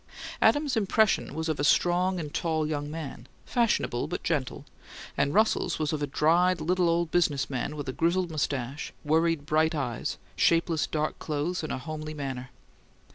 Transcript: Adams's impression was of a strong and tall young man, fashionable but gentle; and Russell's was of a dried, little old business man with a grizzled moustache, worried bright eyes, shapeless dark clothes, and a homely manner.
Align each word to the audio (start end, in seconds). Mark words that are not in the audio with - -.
Adams's 0.41 0.75
impression 0.75 1.35
was 1.35 1.47
of 1.47 1.59
a 1.59 1.63
strong 1.63 2.19
and 2.19 2.33
tall 2.33 2.65
young 2.65 2.89
man, 2.89 3.27
fashionable 3.45 4.07
but 4.07 4.23
gentle; 4.23 4.65
and 5.15 5.31
Russell's 5.35 5.77
was 5.77 5.93
of 5.93 6.01
a 6.01 6.07
dried, 6.07 6.59
little 6.59 6.89
old 6.89 7.11
business 7.11 7.51
man 7.51 7.75
with 7.75 7.87
a 7.87 7.93
grizzled 7.93 8.31
moustache, 8.31 8.93
worried 9.05 9.45
bright 9.45 9.75
eyes, 9.75 10.17
shapeless 10.35 10.87
dark 10.87 11.19
clothes, 11.19 11.61
and 11.61 11.71
a 11.71 11.77
homely 11.77 12.15
manner. 12.15 12.49